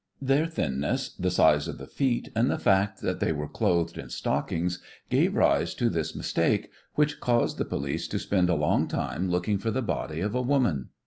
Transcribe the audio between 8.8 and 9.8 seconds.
time looking for